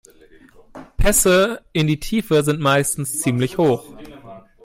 Pässe 0.97 1.63
in 1.73 1.85
die 1.85 1.99
Tiefe 1.99 2.41
sind 2.41 2.59
meistens 2.59 3.21
ziemlich 3.21 3.59
hoch. 3.59 3.85